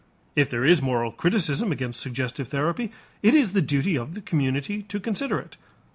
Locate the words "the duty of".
3.51-4.15